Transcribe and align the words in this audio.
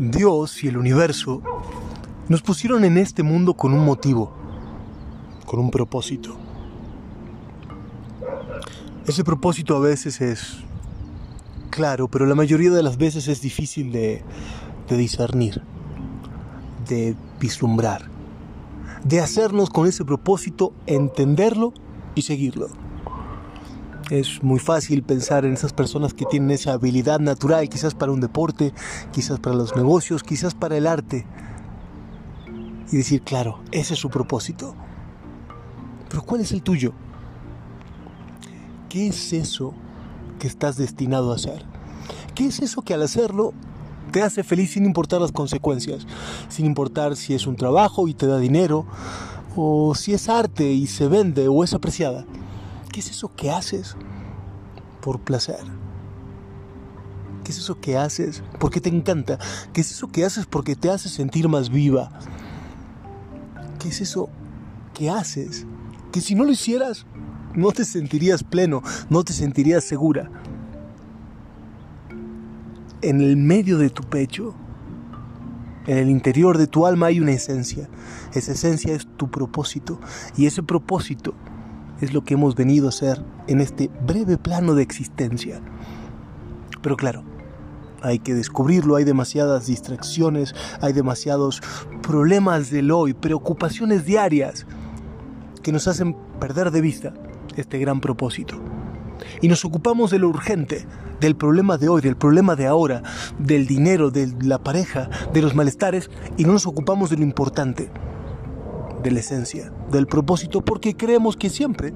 Dios 0.00 0.64
y 0.64 0.68
el 0.68 0.78
universo 0.78 1.42
nos 2.28 2.40
pusieron 2.40 2.84
en 2.86 2.96
este 2.96 3.22
mundo 3.22 3.52
con 3.52 3.74
un 3.74 3.84
motivo, 3.84 4.32
con 5.44 5.60
un 5.60 5.70
propósito. 5.70 6.36
Ese 9.06 9.24
propósito 9.24 9.76
a 9.76 9.80
veces 9.80 10.22
es 10.22 10.56
claro, 11.68 12.08
pero 12.08 12.24
la 12.24 12.34
mayoría 12.34 12.70
de 12.70 12.82
las 12.82 12.96
veces 12.96 13.28
es 13.28 13.42
difícil 13.42 13.92
de, 13.92 14.22
discernir, 14.88 15.60
de 16.88 17.14
vislumbrar, 17.38 18.04
de 19.04 19.20
hacernos 19.20 19.68
con 19.68 19.86
ese 19.86 20.06
propósito 20.06 20.72
entenderlo 20.86 21.74
y 22.14 22.22
seguirlo. 22.22 22.68
Es 24.10 24.42
muy 24.42 24.58
fácil 24.58 25.04
pensar 25.04 25.44
en 25.44 25.52
esas 25.52 25.72
personas 25.72 26.14
que 26.14 26.24
tienen 26.24 26.50
esa 26.50 26.72
habilidad 26.72 27.20
natural, 27.20 27.68
quizás 27.68 27.94
para 27.94 28.10
un 28.10 28.20
deporte, 28.20 28.74
quizás 29.12 29.38
para 29.38 29.54
los 29.54 29.76
negocios, 29.76 30.24
quizás 30.24 30.52
para 30.52 30.76
el 30.76 30.88
arte. 30.88 31.24
Y 32.90 32.96
decir, 32.96 33.22
claro, 33.22 33.60
ese 33.70 33.94
es 33.94 34.00
su 34.00 34.10
propósito. 34.10 34.74
Pero 36.08 36.22
¿cuál 36.22 36.40
es 36.40 36.50
el 36.50 36.60
tuyo? 36.60 36.92
¿Qué 38.88 39.06
es 39.06 39.32
eso 39.32 39.74
que 40.40 40.48
estás 40.48 40.76
destinado 40.76 41.30
a 41.30 41.36
hacer? 41.36 41.64
¿Qué 42.34 42.46
es 42.46 42.58
eso 42.58 42.82
que 42.82 42.94
al 42.94 43.02
hacerlo 43.02 43.52
te 44.10 44.24
hace 44.24 44.42
feliz 44.42 44.72
sin 44.72 44.86
importar 44.86 45.20
las 45.20 45.30
consecuencias? 45.30 46.04
Sin 46.48 46.66
importar 46.66 47.14
si 47.14 47.34
es 47.34 47.46
un 47.46 47.54
trabajo 47.54 48.08
y 48.08 48.14
te 48.14 48.26
da 48.26 48.40
dinero, 48.40 48.86
o 49.54 49.94
si 49.94 50.14
es 50.14 50.28
arte 50.28 50.72
y 50.72 50.88
se 50.88 51.06
vende 51.06 51.46
o 51.46 51.62
es 51.62 51.74
apreciada. 51.74 52.26
¿Qué 52.92 53.00
es 53.00 53.10
eso 53.10 53.30
que 53.36 53.50
haces 53.50 53.96
por 55.00 55.20
placer? 55.20 55.60
¿Qué 57.44 57.52
es 57.52 57.58
eso 57.58 57.80
que 57.80 57.96
haces 57.96 58.42
porque 58.58 58.80
te 58.80 58.88
encanta? 58.88 59.38
¿Qué 59.72 59.80
es 59.80 59.92
eso 59.92 60.08
que 60.08 60.24
haces 60.24 60.46
porque 60.46 60.74
te 60.74 60.90
hace 60.90 61.08
sentir 61.08 61.48
más 61.48 61.70
viva? 61.70 62.10
¿Qué 63.78 63.88
es 63.88 64.00
eso 64.00 64.28
que 64.92 65.08
haces 65.08 65.66
que 66.12 66.20
si 66.20 66.34
no 66.34 66.44
lo 66.44 66.50
hicieras 66.50 67.06
no 67.54 67.70
te 67.70 67.84
sentirías 67.84 68.42
pleno, 68.42 68.82
no 69.08 69.22
te 69.22 69.32
sentirías 69.32 69.84
segura? 69.84 70.28
En 73.02 73.20
el 73.20 73.36
medio 73.36 73.78
de 73.78 73.90
tu 73.90 74.02
pecho, 74.02 74.54
en 75.86 75.96
el 75.96 76.10
interior 76.10 76.58
de 76.58 76.66
tu 76.66 76.86
alma 76.86 77.06
hay 77.06 77.20
una 77.20 77.32
esencia. 77.32 77.88
Esa 78.34 78.52
esencia 78.52 78.92
es 78.94 79.06
tu 79.16 79.30
propósito 79.30 80.00
y 80.36 80.46
ese 80.46 80.62
propósito 80.62 81.34
es 82.00 82.12
lo 82.12 82.24
que 82.24 82.34
hemos 82.34 82.54
venido 82.54 82.86
a 82.86 82.90
hacer 82.90 83.22
en 83.46 83.60
este 83.60 83.90
breve 84.06 84.36
plano 84.36 84.74
de 84.74 84.82
existencia. 84.82 85.60
Pero 86.82 86.96
claro, 86.96 87.22
hay 88.02 88.18
que 88.18 88.34
descubrirlo, 88.34 88.96
hay 88.96 89.04
demasiadas 89.04 89.66
distracciones, 89.66 90.54
hay 90.80 90.92
demasiados 90.92 91.62
problemas 92.02 92.70
del 92.70 92.90
hoy, 92.90 93.14
preocupaciones 93.14 94.04
diarias 94.04 94.66
que 95.62 95.72
nos 95.72 95.86
hacen 95.88 96.16
perder 96.38 96.70
de 96.70 96.80
vista 96.80 97.12
este 97.56 97.78
gran 97.78 98.00
propósito. 98.00 98.56
Y 99.42 99.48
nos 99.48 99.64
ocupamos 99.64 100.10
de 100.10 100.18
lo 100.18 100.28
urgente, 100.28 100.86
del 101.20 101.36
problema 101.36 101.76
de 101.76 101.88
hoy, 101.88 102.00
del 102.00 102.16
problema 102.16 102.56
de 102.56 102.66
ahora, 102.66 103.02
del 103.38 103.66
dinero, 103.66 104.10
de 104.10 104.32
la 104.42 104.58
pareja, 104.58 105.10
de 105.34 105.42
los 105.42 105.54
malestares, 105.54 106.10
y 106.38 106.44
no 106.44 106.52
nos 106.52 106.66
ocupamos 106.66 107.10
de 107.10 107.18
lo 107.18 107.24
importante, 107.24 107.90
de 109.02 109.10
la 109.10 109.20
esencia, 109.20 109.72
del 109.90 110.06
propósito, 110.06 110.60
porque 110.60 110.96
creemos 110.96 111.36
que 111.36 111.50
siempre, 111.50 111.92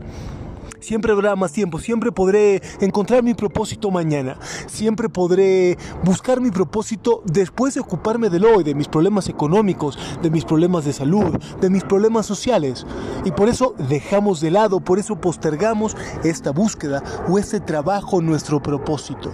siempre 0.80 1.12
habrá 1.12 1.36
más 1.36 1.52
tiempo, 1.52 1.78
siempre 1.78 2.12
podré 2.12 2.62
encontrar 2.80 3.22
mi 3.22 3.34
propósito 3.34 3.91
mañana, 3.91 4.38
siempre 4.66 5.08
podré 5.08 5.78
buscar 6.05 6.41
mi 6.41 6.50
propósito 6.50 7.22
después 7.25 7.75
de 7.75 7.80
ocuparme 7.80 8.30
del 8.30 8.44
hoy, 8.44 8.64
de 8.64 8.75
mis 8.75 8.88
problemas 8.88 9.28
económicos, 9.28 9.98
de 10.22 10.30
mis 10.30 10.44
problemas 10.44 10.84
de 10.84 10.92
salud, 10.92 11.38
de 11.60 11.70
mis 11.70 11.84
problemas 11.84 12.26
sociales. 12.26 12.87
Y 13.25 13.31
por 13.31 13.48
eso 13.48 13.75
dejamos 13.88 14.41
de 14.41 14.50
lado, 14.50 14.81
por 14.81 14.98
eso 14.98 15.16
postergamos 15.16 15.97
esta 16.22 16.50
búsqueda 16.50 17.03
o 17.28 17.38
este 17.38 17.60
trabajo 17.60 18.21
nuestro 18.21 18.62
propósito. 18.62 19.32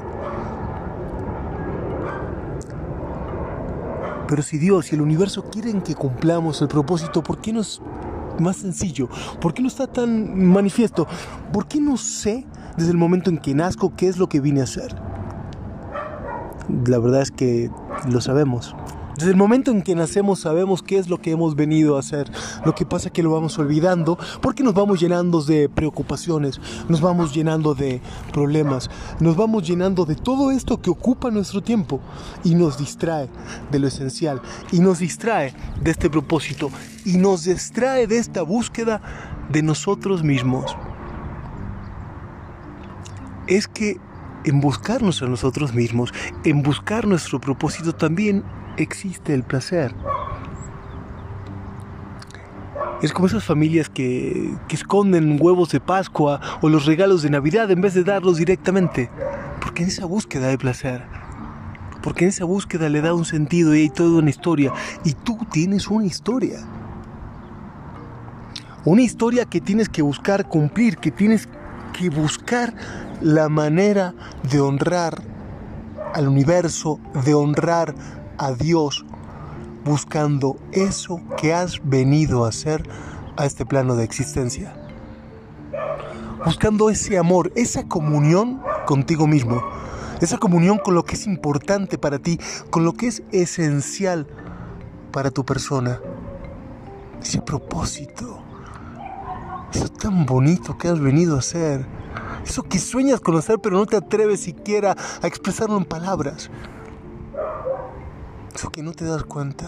Pero 4.30 4.44
si 4.44 4.58
Dios 4.58 4.92
y 4.92 4.94
el 4.94 5.00
universo 5.00 5.50
quieren 5.50 5.82
que 5.82 5.96
cumplamos 5.96 6.62
el 6.62 6.68
propósito, 6.68 7.20
¿por 7.20 7.40
qué 7.40 7.52
no 7.52 7.62
es 7.62 7.82
más 8.38 8.58
sencillo? 8.58 9.08
¿Por 9.40 9.52
qué 9.52 9.60
no 9.60 9.66
está 9.66 9.88
tan 9.88 10.46
manifiesto? 10.46 11.08
¿Por 11.52 11.66
qué 11.66 11.80
no 11.80 11.96
sé 11.96 12.46
desde 12.76 12.92
el 12.92 12.96
momento 12.96 13.28
en 13.28 13.38
que 13.38 13.54
nazco 13.54 13.96
qué 13.96 14.06
es 14.06 14.18
lo 14.18 14.28
que 14.28 14.38
vine 14.38 14.60
a 14.60 14.64
hacer? 14.64 14.94
La 16.86 17.00
verdad 17.00 17.22
es 17.22 17.32
que 17.32 17.72
lo 18.08 18.20
sabemos. 18.20 18.76
Desde 19.20 19.32
el 19.32 19.36
momento 19.36 19.70
en 19.70 19.82
que 19.82 19.94
nacemos 19.94 20.40
sabemos 20.40 20.82
qué 20.82 20.96
es 20.96 21.10
lo 21.10 21.20
que 21.20 21.32
hemos 21.32 21.54
venido 21.54 21.96
a 21.96 22.00
hacer. 22.00 22.32
Lo 22.64 22.74
que 22.74 22.86
pasa 22.86 23.08
es 23.08 23.12
que 23.12 23.22
lo 23.22 23.30
vamos 23.30 23.58
olvidando 23.58 24.18
porque 24.40 24.62
nos 24.62 24.72
vamos 24.72 24.98
llenando 24.98 25.42
de 25.42 25.68
preocupaciones, 25.68 26.58
nos 26.88 27.02
vamos 27.02 27.34
llenando 27.34 27.74
de 27.74 28.00
problemas, 28.32 28.88
nos 29.20 29.36
vamos 29.36 29.68
llenando 29.68 30.06
de 30.06 30.14
todo 30.14 30.50
esto 30.50 30.80
que 30.80 30.88
ocupa 30.88 31.30
nuestro 31.30 31.62
tiempo 31.62 32.00
y 32.44 32.54
nos 32.54 32.78
distrae 32.78 33.28
de 33.70 33.78
lo 33.78 33.88
esencial 33.88 34.40
y 34.72 34.80
nos 34.80 35.00
distrae 35.00 35.52
de 35.82 35.90
este 35.90 36.08
propósito 36.08 36.70
y 37.04 37.18
nos 37.18 37.44
distrae 37.44 38.06
de 38.06 38.16
esta 38.16 38.40
búsqueda 38.40 39.02
de 39.50 39.62
nosotros 39.62 40.22
mismos. 40.22 40.74
Es 43.46 43.68
que 43.68 43.98
en 44.44 44.62
buscarnos 44.62 45.20
a 45.20 45.26
nosotros 45.26 45.74
mismos, 45.74 46.14
en 46.42 46.62
buscar 46.62 47.06
nuestro 47.06 47.38
propósito 47.38 47.94
también 47.94 48.44
existe 48.76 49.34
el 49.34 49.42
placer. 49.42 49.94
Es 53.02 53.12
como 53.12 53.26
esas 53.26 53.44
familias 53.44 53.88
que, 53.88 54.54
que, 54.68 54.76
esconden 54.76 55.38
huevos 55.40 55.70
de 55.70 55.80
Pascua 55.80 56.40
o 56.60 56.68
los 56.68 56.84
regalos 56.84 57.22
de 57.22 57.30
Navidad 57.30 57.70
en 57.70 57.80
vez 57.80 57.94
de 57.94 58.04
darlos 58.04 58.36
directamente. 58.36 59.10
Porque 59.60 59.82
en 59.82 59.88
esa 59.88 60.04
búsqueda 60.04 60.48
hay 60.48 60.58
placer. 60.58 61.02
Porque 62.02 62.24
en 62.24 62.28
esa 62.28 62.44
búsqueda 62.44 62.88
le 62.88 63.00
da 63.00 63.14
un 63.14 63.24
sentido 63.24 63.74
y 63.74 63.82
hay 63.82 63.90
toda 63.90 64.18
una 64.18 64.30
historia. 64.30 64.72
Y 65.04 65.14
tú 65.14 65.38
tienes 65.50 65.88
una 65.88 66.06
historia. 66.06 66.58
Una 68.84 69.02
historia 69.02 69.44
que 69.44 69.60
tienes 69.60 69.88
que 69.88 70.02
buscar 70.02 70.48
cumplir, 70.48 70.96
que 70.98 71.10
tienes 71.10 71.48
que 71.98 72.08
buscar 72.08 72.74
la 73.20 73.48
manera 73.48 74.14
de 74.50 74.60
honrar 74.60 75.22
al 76.14 76.28
universo, 76.28 76.98
de 77.24 77.34
honrar 77.34 77.94
a 78.40 78.52
Dios 78.52 79.04
buscando 79.84 80.56
eso 80.72 81.20
que 81.36 81.52
has 81.52 81.78
venido 81.84 82.46
a 82.46 82.48
hacer 82.48 82.88
a 83.36 83.44
este 83.44 83.66
plano 83.66 83.96
de 83.96 84.04
existencia. 84.04 84.74
Buscando 86.42 86.88
ese 86.88 87.18
amor, 87.18 87.52
esa 87.54 87.86
comunión 87.86 88.62
contigo 88.86 89.26
mismo, 89.26 89.62
esa 90.22 90.38
comunión 90.38 90.78
con 90.78 90.94
lo 90.94 91.04
que 91.04 91.16
es 91.16 91.26
importante 91.26 91.98
para 91.98 92.18
ti, 92.18 92.40
con 92.70 92.82
lo 92.82 92.94
que 92.94 93.08
es 93.08 93.22
esencial 93.30 94.26
para 95.12 95.30
tu 95.30 95.44
persona. 95.44 96.00
Ese 97.22 97.42
propósito, 97.42 98.42
eso 99.74 99.88
tan 99.90 100.24
bonito 100.24 100.78
que 100.78 100.88
has 100.88 100.98
venido 100.98 101.36
a 101.36 101.40
hacer, 101.40 101.84
eso 102.42 102.62
que 102.62 102.78
sueñas 102.78 103.20
conocer 103.20 103.58
pero 103.62 103.76
no 103.76 103.84
te 103.84 103.96
atreves 103.96 104.40
siquiera 104.40 104.96
a 105.20 105.26
expresarlo 105.26 105.76
en 105.76 105.84
palabras. 105.84 106.50
Eso 108.54 108.70
que 108.70 108.82
no 108.82 108.92
te 108.92 109.04
das 109.04 109.24
cuenta 109.24 109.66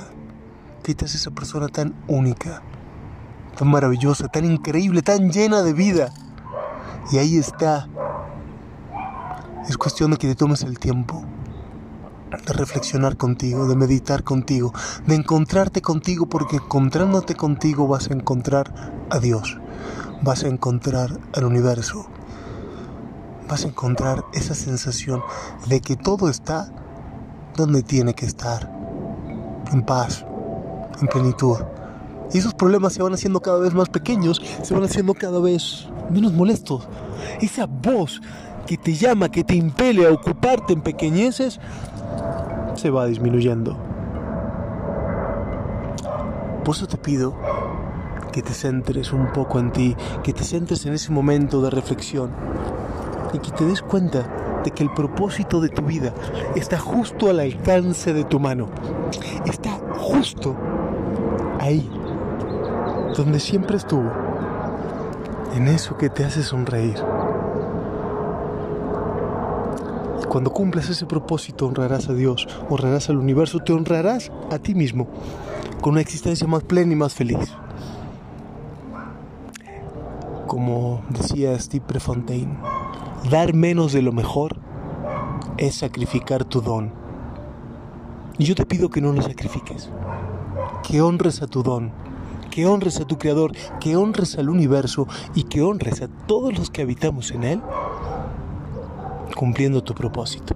que 0.83 0.93
hace 0.93 1.17
esa 1.17 1.31
persona 1.31 1.69
tan 1.69 1.95
única, 2.09 2.63
tan 3.57 3.69
maravillosa, 3.69 4.29
tan 4.29 4.45
increíble, 4.45 5.03
tan 5.03 5.31
llena 5.31 5.63
de 5.63 5.73
vida. 5.73 6.13
Y 7.13 7.19
ahí 7.19 7.37
está. 7.37 7.89
Es 9.69 9.77
cuestión 9.77 10.11
de 10.11 10.17
que 10.17 10.27
te 10.27 10.35
tomes 10.35 10.63
el 10.63 10.79
tiempo 10.79 11.25
de 12.31 12.53
reflexionar 12.53 13.17
contigo, 13.17 13.69
de 13.69 13.77
meditar 13.77 14.25
contigo, 14.25 14.73
de 15.07 15.15
encontrarte 15.15 15.83
contigo, 15.83 16.27
porque 16.27 16.57
encontrándote 16.57 17.35
contigo 17.35 17.87
vas 17.87 18.11
a 18.11 18.15
encontrar 18.15 18.73
a 19.11 19.19
Dios, 19.19 19.59
vas 20.23 20.43
a 20.45 20.49
encontrar 20.49 21.21
al 21.35 21.45
universo, 21.45 22.07
vas 23.49 23.65
a 23.65 23.69
encontrar 23.69 24.25
esa 24.33 24.55
sensación 24.55 25.23
de 25.67 25.81
que 25.81 25.97
todo 25.97 26.29
está 26.29 26.73
donde 27.57 27.83
tiene 27.83 28.15
que 28.15 28.27
estar, 28.27 28.71
en 29.73 29.83
paz, 29.83 30.25
en 31.01 31.09
plenitud. 31.09 31.59
Y 32.33 32.39
esos 32.39 32.55
problemas 32.55 32.95
se 32.95 33.03
van 33.03 33.13
haciendo 33.13 33.41
cada 33.41 33.59
vez 33.59 33.75
más 33.75 33.89
pequeños, 33.89 34.41
se 34.63 34.75
van 34.75 34.85
haciendo 34.85 35.15
cada 35.15 35.41
vez 35.41 35.89
menos 36.11 36.33
molestos. 36.33 36.89
Esa 37.41 37.67
voz 37.67 38.21
que 38.67 38.77
te 38.77 38.95
llama, 38.95 39.29
que 39.29 39.45
te 39.45 39.55
impele 39.55 40.07
a 40.07 40.13
ocuparte 40.13 40.73
en 40.73 40.81
pequeñeces, 40.81 41.61
se 42.75 42.91
va 42.91 43.07
disminuyendo. 43.07 43.77
Por 46.65 46.75
eso 46.75 46.87
te 46.87 46.97
pido 46.97 47.35
que 48.33 48.41
te 48.41 48.55
centres 48.55 49.13
un 49.13 49.31
poco 49.33 49.59
en 49.59 49.73
ti, 49.73 49.97
que 50.23 50.33
te 50.33 50.43
centres 50.43 50.87
en 50.87 50.95
ese 50.95 51.13
momento 51.13 51.61
de 51.61 51.71
reflexión 51.71 52.31
y 53.35 53.39
que 53.39 53.51
te 53.51 53.65
des 53.67 53.83
cuenta 53.83 54.27
de 54.65 54.71
que 54.71 54.83
el 54.83 54.93
propósito 54.93 55.61
de 55.61 55.69
tu 55.69 55.83
vida 55.83 56.13
está 56.57 56.79
justo 56.79 57.31
al 57.31 57.41
alcance 57.41 58.13
de 58.13 58.25
tu 58.25 58.39
mano. 58.41 58.69
Está 59.47 59.79
justo 59.99 60.57
ahí, 61.61 61.89
donde 63.17 63.41
siempre 63.41 63.77
estuvo, 63.77 64.11
en 65.55 65.69
eso 65.69 65.97
que 65.97 66.11
te 66.11 66.25
hace 66.25 66.43
sonreír. 66.43 66.97
Y 70.23 70.25
cuando 70.27 70.53
cumplas 70.53 70.89
ese 70.89 71.07
propósito, 71.07 71.67
honrarás 71.67 72.09
a 72.09 72.15
Dios, 72.15 72.49
honrarás 72.69 73.11
al 73.11 73.19
universo, 73.19 73.61
te 73.61 73.73
honrarás 73.73 74.31
a 74.51 74.59
ti 74.59 74.75
mismo, 74.75 75.07
con 75.81 75.93
una 75.93 76.01
existencia 76.01 76.47
más 76.47 76.63
plena 76.63 76.93
y 76.93 76.97
más 76.97 77.15
feliz. 77.15 77.53
Como 80.47 81.03
decía 81.09 81.59
Steve 81.59 81.85
Prefontaine, 81.87 82.59
dar 83.31 83.55
menos 83.55 83.93
de 83.93 84.03
lo 84.03 84.13
mejor 84.13 84.57
es 85.59 85.77
sacrificar 85.77 86.45
tu 86.45 86.61
don. 86.61 86.93
Y 88.39 88.45
yo 88.45 88.55
te 88.55 88.67
pido 88.67 88.91
que 88.91 89.01
no 89.01 89.13
lo 89.13 89.23
sacrifiques, 89.23 89.91
que 90.83 91.03
honres 91.03 91.43
a 91.43 91.47
tu 91.47 91.63
don, 91.63 91.93
que 92.51 92.67
honres 92.67 93.01
a 93.01 93.05
tu 93.05 93.19
Creador, 93.19 93.53
que 93.81 93.97
honres 93.97 94.39
al 94.39 94.49
universo 94.49 95.07
y 95.35 95.45
que 95.45 95.63
honres 95.63 96.03
a 96.03 96.09
todos 96.27 96.59
los 96.59 96.71
que 96.71 96.83
habitamos 96.83 97.31
en 97.31 97.45
él, 97.45 97.61
cumpliendo 99.37 99.83
tu 99.83 99.95
propósito. 99.95 100.55